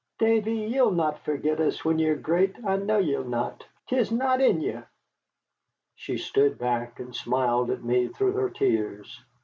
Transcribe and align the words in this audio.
"Davy, 0.17 0.53
ye'll 0.55 0.89
not 0.89 1.19
forget 1.23 1.59
us 1.59 1.85
when 1.85 1.99
ye're 1.99 2.15
great, 2.15 2.55
I 2.65 2.77
know 2.77 2.97
ye'll 2.97 3.23
not. 3.23 3.65
'Tis 3.85 4.11
not 4.11 4.41
in 4.41 4.59
ye." 4.59 4.79
She 5.93 6.17
stood 6.17 6.57
back 6.57 6.99
and 6.99 7.15
smiled 7.15 7.69
at 7.69 7.83
me 7.83 8.07
through 8.07 8.31
her 8.31 8.49
tears. 8.49 9.23